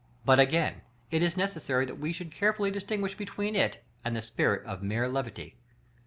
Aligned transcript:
But 0.25 0.39
again: 0.39 0.81
it 1.11 1.21
is 1.21 1.37
necessary 1.37 1.85
that 1.85 1.99
we 1.99 2.11
should 2.11 2.31
carefully 2.31 2.71
distinguish 2.71 3.13
between 3.13 3.55
it 3.55 3.83
and 4.03 4.15
the 4.15 4.23
spirit 4.23 4.65
of 4.65 4.81
mere 4.81 5.07
levity. 5.07 5.57